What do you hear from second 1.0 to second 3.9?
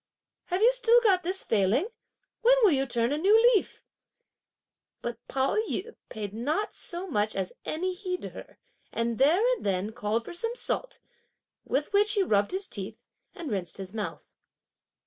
got this failing? when will you turn a new leaf?"